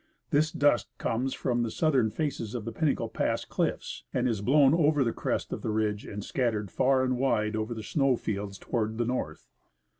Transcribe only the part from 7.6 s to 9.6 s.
the snow fields toward the north.